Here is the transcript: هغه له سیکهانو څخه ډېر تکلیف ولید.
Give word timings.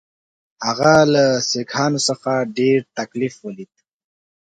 هغه 0.65 0.93
له 1.13 1.23
سیکهانو 1.51 1.99
څخه 2.07 2.31
ډېر 2.59 2.79
تکلیف 2.97 3.33
ولید. 3.45 3.73